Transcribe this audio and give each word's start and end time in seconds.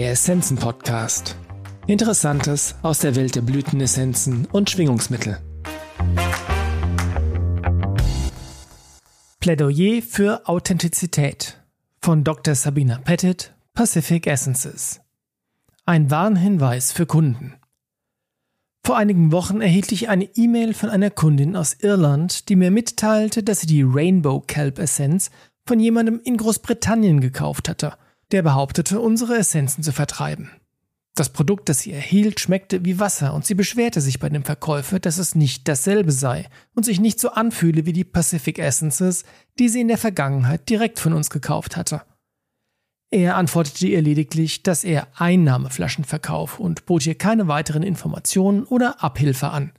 Der 0.00 0.12
Essenzen 0.12 0.56
Podcast. 0.56 1.36
Interessantes 1.86 2.74
aus 2.80 3.00
der 3.00 3.16
Welt 3.16 3.34
der 3.34 3.42
Blütenessenzen 3.42 4.46
und 4.46 4.70
Schwingungsmittel. 4.70 5.36
Plädoyer 9.40 10.00
für 10.00 10.48
Authentizität 10.48 11.62
von 12.00 12.24
Dr. 12.24 12.54
Sabina 12.54 12.96
Pettit, 13.04 13.52
Pacific 13.74 14.26
Essences. 14.26 15.02
Ein 15.84 16.10
Warnhinweis 16.10 16.92
für 16.92 17.04
Kunden. 17.04 17.56
Vor 18.82 18.96
einigen 18.96 19.32
Wochen 19.32 19.60
erhielt 19.60 19.92
ich 19.92 20.08
eine 20.08 20.30
E-Mail 20.34 20.72
von 20.72 20.88
einer 20.88 21.10
Kundin 21.10 21.56
aus 21.56 21.74
Irland, 21.74 22.48
die 22.48 22.56
mir 22.56 22.70
mitteilte, 22.70 23.42
dass 23.42 23.60
sie 23.60 23.66
die 23.66 23.84
Rainbow 23.86 24.40
Kelp 24.40 24.78
Essenz 24.78 25.30
von 25.66 25.78
jemandem 25.78 26.22
in 26.24 26.38
Großbritannien 26.38 27.20
gekauft 27.20 27.68
hatte, 27.68 27.98
der 28.32 28.42
behauptete, 28.42 29.00
unsere 29.00 29.36
Essenzen 29.36 29.82
zu 29.82 29.92
vertreiben. 29.92 30.50
Das 31.14 31.30
Produkt, 31.30 31.68
das 31.68 31.80
sie 31.80 31.92
erhielt, 31.92 32.40
schmeckte 32.40 32.84
wie 32.84 32.98
Wasser 32.98 33.34
und 33.34 33.44
sie 33.44 33.54
beschwerte 33.54 34.00
sich 34.00 34.20
bei 34.20 34.28
dem 34.28 34.44
Verkäufer, 34.44 35.00
dass 35.00 35.18
es 35.18 35.34
nicht 35.34 35.68
dasselbe 35.68 36.12
sei 36.12 36.46
und 36.74 36.84
sich 36.84 37.00
nicht 37.00 37.20
so 37.20 37.30
anfühle 37.30 37.84
wie 37.84 37.92
die 37.92 38.04
Pacific 38.04 38.58
Essences, 38.58 39.24
die 39.58 39.68
sie 39.68 39.80
in 39.80 39.88
der 39.88 39.98
Vergangenheit 39.98 40.68
direkt 40.68 40.98
von 40.98 41.12
uns 41.12 41.28
gekauft 41.28 41.76
hatte. 41.76 42.02
Er 43.10 43.36
antwortete 43.36 43.88
ihr 43.88 44.00
lediglich, 44.00 44.62
dass 44.62 44.84
er 44.84 45.08
Einnahmeflaschen 45.16 46.04
verkaufe 46.04 46.62
und 46.62 46.86
bot 46.86 47.04
ihr 47.06 47.16
keine 47.16 47.48
weiteren 47.48 47.82
Informationen 47.82 48.62
oder 48.62 49.02
Abhilfe 49.02 49.48
an. 49.50 49.72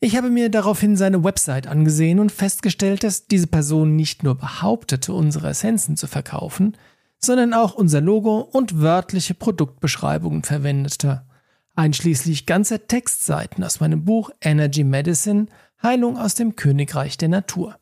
Ich 0.00 0.16
habe 0.16 0.30
mir 0.30 0.48
daraufhin 0.48 0.96
seine 0.96 1.24
Website 1.24 1.66
angesehen 1.66 2.20
und 2.20 2.30
festgestellt, 2.30 3.02
dass 3.02 3.26
diese 3.26 3.48
Person 3.48 3.96
nicht 3.96 4.22
nur 4.22 4.36
behauptete, 4.36 5.12
unsere 5.12 5.48
Essenzen 5.48 5.96
zu 5.96 6.06
verkaufen, 6.06 6.76
sondern 7.18 7.52
auch 7.52 7.74
unser 7.74 8.00
Logo 8.00 8.38
und 8.38 8.80
wörtliche 8.80 9.34
Produktbeschreibungen 9.34 10.44
verwendete, 10.44 11.26
einschließlich 11.74 12.46
ganzer 12.46 12.86
Textseiten 12.86 13.64
aus 13.64 13.80
meinem 13.80 14.04
Buch 14.04 14.30
Energy 14.40 14.84
Medicine 14.84 15.46
Heilung 15.82 16.16
aus 16.16 16.36
dem 16.36 16.54
Königreich 16.54 17.18
der 17.18 17.28
Natur. 17.28 17.76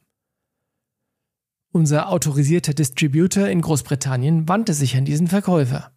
Unser 1.70 2.08
autorisierter 2.08 2.72
Distributor 2.72 3.48
in 3.48 3.60
Großbritannien 3.60 4.48
wandte 4.48 4.72
sich 4.72 4.96
an 4.96 5.04
diesen 5.04 5.26
Verkäufer. 5.26 5.92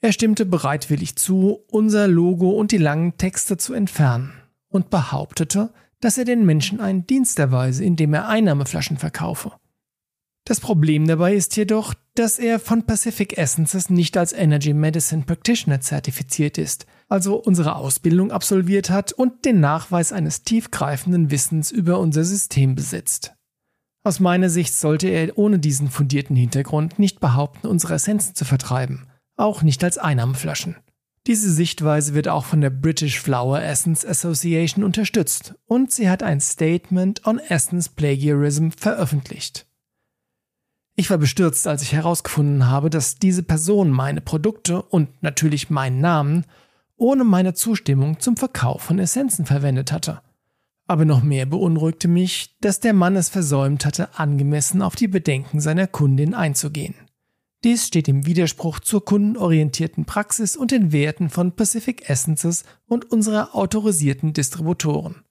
Er 0.00 0.12
stimmte 0.12 0.46
bereitwillig 0.46 1.16
zu, 1.16 1.64
unser 1.68 2.06
Logo 2.06 2.50
und 2.50 2.70
die 2.70 2.78
langen 2.78 3.16
Texte 3.16 3.56
zu 3.56 3.74
entfernen 3.74 4.32
und 4.76 4.90
behauptete, 4.90 5.72
dass 6.00 6.18
er 6.18 6.24
den 6.24 6.46
Menschen 6.46 6.80
einen 6.80 7.06
Dienst 7.06 7.38
erweise, 7.38 7.82
indem 7.82 8.14
er 8.14 8.28
Einnahmeflaschen 8.28 8.98
verkaufe. 8.98 9.52
Das 10.44 10.60
Problem 10.60 11.08
dabei 11.08 11.34
ist 11.34 11.56
jedoch, 11.56 11.94
dass 12.14 12.38
er 12.38 12.60
von 12.60 12.86
Pacific 12.86 13.36
Essences 13.36 13.90
nicht 13.90 14.16
als 14.16 14.32
Energy 14.32 14.72
Medicine 14.74 15.24
Practitioner 15.24 15.80
zertifiziert 15.80 16.56
ist, 16.56 16.86
also 17.08 17.36
unsere 17.36 17.74
Ausbildung 17.74 18.30
absolviert 18.30 18.88
hat 18.88 19.12
und 19.12 19.44
den 19.44 19.58
Nachweis 19.58 20.12
eines 20.12 20.42
tiefgreifenden 20.42 21.32
Wissens 21.32 21.72
über 21.72 21.98
unser 21.98 22.24
System 22.24 22.76
besitzt. 22.76 23.34
Aus 24.04 24.20
meiner 24.20 24.48
Sicht 24.48 24.72
sollte 24.72 25.08
er 25.08 25.36
ohne 25.36 25.58
diesen 25.58 25.90
fundierten 25.90 26.36
Hintergrund 26.36 27.00
nicht 27.00 27.18
behaupten, 27.18 27.66
unsere 27.66 27.94
Essenzen 27.94 28.36
zu 28.36 28.44
vertreiben, 28.44 29.08
auch 29.36 29.62
nicht 29.62 29.82
als 29.82 29.98
Einnahmeflaschen. 29.98 30.76
Diese 31.26 31.50
Sichtweise 31.52 32.14
wird 32.14 32.28
auch 32.28 32.44
von 32.44 32.60
der 32.60 32.70
British 32.70 33.18
Flower 33.18 33.60
Essence 33.60 34.04
Association 34.04 34.84
unterstützt 34.84 35.54
und 35.66 35.90
sie 35.90 36.08
hat 36.08 36.22
ein 36.22 36.40
Statement 36.40 37.26
on 37.26 37.40
Essence 37.40 37.88
Plagiarism 37.88 38.70
veröffentlicht. 38.70 39.66
Ich 40.94 41.10
war 41.10 41.18
bestürzt, 41.18 41.66
als 41.66 41.82
ich 41.82 41.92
herausgefunden 41.92 42.68
habe, 42.68 42.90
dass 42.90 43.16
diese 43.16 43.42
Person 43.42 43.90
meine 43.90 44.20
Produkte 44.20 44.80
und 44.80 45.22
natürlich 45.22 45.68
meinen 45.68 46.00
Namen 46.00 46.46
ohne 46.96 47.24
meine 47.24 47.54
Zustimmung 47.54 48.20
zum 48.20 48.36
Verkauf 48.36 48.82
von 48.82 48.98
Essenzen 48.98 49.46
verwendet 49.46 49.92
hatte. 49.92 50.22
Aber 50.86 51.04
noch 51.04 51.22
mehr 51.22 51.44
beunruhigte 51.44 52.06
mich, 52.06 52.56
dass 52.60 52.78
der 52.78 52.94
Mann 52.94 53.16
es 53.16 53.28
versäumt 53.28 53.84
hatte, 53.84 54.16
angemessen 54.16 54.80
auf 54.80 54.94
die 54.94 55.08
Bedenken 55.08 55.60
seiner 55.60 55.88
Kundin 55.88 56.34
einzugehen. 56.34 56.94
Dies 57.66 57.84
steht 57.84 58.06
im 58.06 58.26
Widerspruch 58.26 58.78
zur 58.78 59.04
kundenorientierten 59.04 60.04
Praxis 60.04 60.56
und 60.56 60.70
den 60.70 60.92
Werten 60.92 61.30
von 61.30 61.50
Pacific 61.50 62.08
Essences 62.08 62.62
und 62.86 63.10
unserer 63.10 63.56
autorisierten 63.56 64.32
Distributoren. 64.32 65.24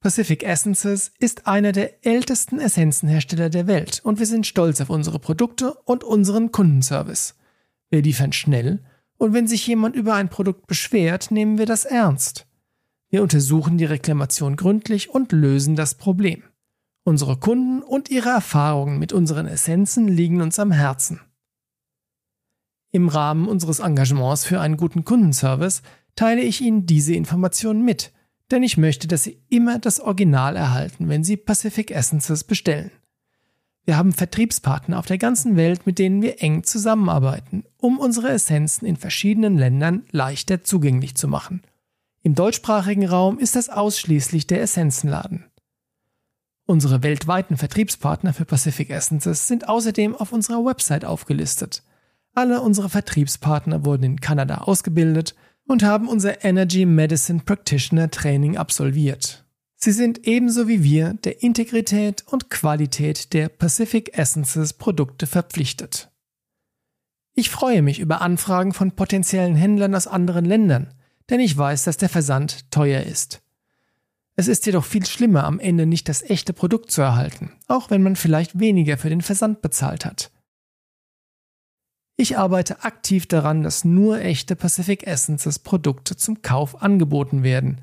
Pacific 0.00 0.42
Essences 0.42 1.12
ist 1.18 1.46
einer 1.46 1.72
der 1.72 2.06
ältesten 2.06 2.58
Essenzenhersteller 2.58 3.50
der 3.50 3.66
Welt 3.66 4.00
und 4.04 4.18
wir 4.18 4.24
sind 4.24 4.46
stolz 4.46 4.80
auf 4.80 4.88
unsere 4.88 5.18
Produkte 5.18 5.74
und 5.84 6.02
unseren 6.02 6.50
Kundenservice. 6.50 7.34
Wir 7.90 8.00
liefern 8.00 8.32
schnell 8.32 8.82
und 9.18 9.34
wenn 9.34 9.46
sich 9.46 9.66
jemand 9.66 9.96
über 9.96 10.14
ein 10.14 10.30
Produkt 10.30 10.66
beschwert, 10.66 11.30
nehmen 11.30 11.58
wir 11.58 11.66
das 11.66 11.84
ernst. 11.84 12.46
Wir 13.10 13.22
untersuchen 13.22 13.76
die 13.76 13.84
Reklamation 13.84 14.56
gründlich 14.56 15.10
und 15.10 15.32
lösen 15.32 15.76
das 15.76 15.94
Problem. 15.94 16.42
Unsere 17.08 17.38
Kunden 17.38 17.80
und 17.80 18.10
ihre 18.10 18.28
Erfahrungen 18.28 18.98
mit 18.98 19.14
unseren 19.14 19.46
Essenzen 19.46 20.08
liegen 20.08 20.42
uns 20.42 20.58
am 20.58 20.70
Herzen. 20.70 21.20
Im 22.92 23.08
Rahmen 23.08 23.48
unseres 23.48 23.78
Engagements 23.78 24.44
für 24.44 24.60
einen 24.60 24.76
guten 24.76 25.06
Kundenservice 25.06 25.80
teile 26.16 26.42
ich 26.42 26.60
Ihnen 26.60 26.84
diese 26.84 27.14
Informationen 27.14 27.82
mit, 27.82 28.12
denn 28.50 28.62
ich 28.62 28.76
möchte, 28.76 29.08
dass 29.08 29.22
Sie 29.22 29.42
immer 29.48 29.78
das 29.78 30.00
Original 30.00 30.54
erhalten, 30.54 31.08
wenn 31.08 31.24
Sie 31.24 31.38
Pacific 31.38 31.90
Essences 31.90 32.44
bestellen. 32.44 32.90
Wir 33.86 33.96
haben 33.96 34.12
Vertriebspartner 34.12 34.98
auf 34.98 35.06
der 35.06 35.16
ganzen 35.16 35.56
Welt, 35.56 35.86
mit 35.86 35.98
denen 35.98 36.20
wir 36.20 36.42
eng 36.42 36.62
zusammenarbeiten, 36.62 37.64
um 37.78 37.98
unsere 37.98 38.28
Essenzen 38.28 38.84
in 38.86 38.96
verschiedenen 38.96 39.56
Ländern 39.56 40.04
leichter 40.10 40.62
zugänglich 40.62 41.14
zu 41.14 41.26
machen 41.26 41.62
im 42.28 42.34
deutschsprachigen 42.34 43.06
Raum 43.06 43.38
ist 43.38 43.56
das 43.56 43.70
ausschließlich 43.70 44.46
der 44.46 44.60
Essenzenladen. 44.60 45.46
Unsere 46.70 47.02
weltweiten 47.02 47.56
Vertriebspartner 47.56 48.34
für 48.34 48.44
Pacific 48.44 48.90
Essences 48.90 49.48
sind 49.48 49.70
außerdem 49.70 50.14
auf 50.14 50.32
unserer 50.32 50.66
Website 50.66 51.06
aufgelistet. 51.06 51.82
Alle 52.34 52.60
unsere 52.60 52.90
Vertriebspartner 52.90 53.86
wurden 53.86 54.02
in 54.02 54.20
Kanada 54.20 54.58
ausgebildet 54.58 55.34
und 55.66 55.82
haben 55.82 56.08
unser 56.08 56.44
Energy 56.44 56.84
Medicine 56.84 57.40
Practitioner 57.40 58.10
Training 58.10 58.58
absolviert. 58.58 59.46
Sie 59.76 59.92
sind 59.92 60.26
ebenso 60.26 60.68
wie 60.68 60.82
wir 60.82 61.14
der 61.14 61.42
Integrität 61.42 62.22
und 62.26 62.50
Qualität 62.50 63.32
der 63.32 63.48
Pacific 63.48 64.18
Essences 64.18 64.74
Produkte 64.74 65.26
verpflichtet. 65.26 66.10
Ich 67.34 67.48
freue 67.48 67.80
mich 67.80 67.98
über 67.98 68.20
Anfragen 68.20 68.74
von 68.74 68.92
potenziellen 68.92 69.56
Händlern 69.56 69.94
aus 69.94 70.06
anderen 70.06 70.44
Ländern, 70.44 70.92
denn 71.30 71.40
ich 71.40 71.56
weiß, 71.56 71.84
dass 71.84 71.96
der 71.96 72.10
Versand 72.10 72.70
teuer 72.70 73.04
ist. 73.04 73.40
Es 74.38 74.46
ist 74.46 74.66
jedoch 74.66 74.84
viel 74.84 75.04
schlimmer, 75.04 75.42
am 75.42 75.58
Ende 75.58 75.84
nicht 75.84 76.08
das 76.08 76.22
echte 76.22 76.52
Produkt 76.52 76.92
zu 76.92 77.02
erhalten, 77.02 77.54
auch 77.66 77.90
wenn 77.90 78.04
man 78.04 78.14
vielleicht 78.14 78.60
weniger 78.60 78.96
für 78.96 79.08
den 79.08 79.20
Versand 79.20 79.62
bezahlt 79.62 80.04
hat. 80.04 80.30
Ich 82.16 82.38
arbeite 82.38 82.84
aktiv 82.84 83.26
daran, 83.26 83.64
dass 83.64 83.84
nur 83.84 84.20
echte 84.20 84.54
Pacific 84.54 85.04
Essences 85.04 85.58
Produkte 85.58 86.14
zum 86.14 86.40
Kauf 86.40 86.80
angeboten 86.80 87.42
werden. 87.42 87.80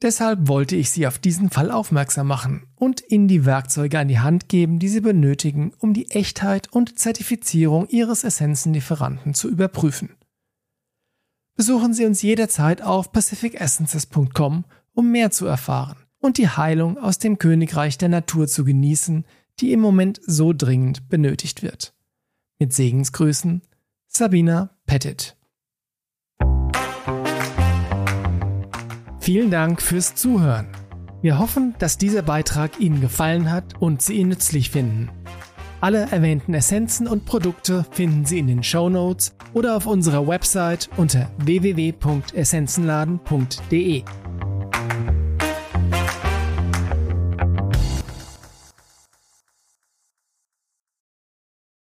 Deshalb 0.00 0.46
wollte 0.46 0.76
ich 0.76 0.90
Sie 0.90 1.08
auf 1.08 1.18
diesen 1.18 1.50
Fall 1.50 1.72
aufmerksam 1.72 2.28
machen 2.28 2.68
und 2.76 3.02
Ihnen 3.10 3.26
die 3.26 3.44
Werkzeuge 3.44 3.98
an 3.98 4.06
die 4.06 4.20
Hand 4.20 4.48
geben, 4.48 4.78
die 4.78 4.88
Sie 4.88 5.00
benötigen, 5.00 5.72
um 5.80 5.92
die 5.92 6.12
Echtheit 6.12 6.72
und 6.72 7.00
Zertifizierung 7.00 7.88
Ihres 7.88 8.22
Essenzenlieferanten 8.22 9.34
zu 9.34 9.50
überprüfen. 9.50 10.10
Besuchen 11.56 11.94
Sie 11.94 12.04
uns 12.04 12.22
jederzeit 12.22 12.80
auf 12.80 13.10
pacificessences.com, 13.10 14.66
um 14.96 15.12
mehr 15.12 15.30
zu 15.30 15.46
erfahren 15.46 15.96
und 16.18 16.38
die 16.38 16.48
Heilung 16.48 16.98
aus 16.98 17.18
dem 17.18 17.38
Königreich 17.38 17.98
der 17.98 18.08
Natur 18.08 18.48
zu 18.48 18.64
genießen, 18.64 19.24
die 19.60 19.72
im 19.72 19.80
Moment 19.80 20.20
so 20.26 20.52
dringend 20.52 21.08
benötigt 21.08 21.62
wird. 21.62 21.94
Mit 22.58 22.72
Segensgrüßen, 22.72 23.62
Sabina 24.08 24.70
Pettit. 24.86 25.36
Vielen 29.20 29.50
Dank 29.50 29.82
fürs 29.82 30.14
Zuhören. 30.14 30.68
Wir 31.20 31.38
hoffen, 31.38 31.74
dass 31.78 31.98
dieser 31.98 32.22
Beitrag 32.22 32.80
Ihnen 32.80 33.00
gefallen 33.00 33.50
hat 33.50 33.80
und 33.80 34.00
Sie 34.00 34.14
ihn 34.14 34.28
nützlich 34.28 34.70
finden. 34.70 35.10
Alle 35.80 36.10
erwähnten 36.10 36.54
Essenzen 36.54 37.06
und 37.06 37.26
Produkte 37.26 37.84
finden 37.90 38.24
Sie 38.24 38.38
in 38.38 38.46
den 38.46 38.62
Show 38.62 38.88
Notes 38.88 39.34
oder 39.52 39.76
auf 39.76 39.86
unserer 39.86 40.26
Website 40.26 40.88
unter 40.96 41.30
www.essenzenladen.de. 41.38 44.04
thank 44.88 45.06
you 45.08 45.15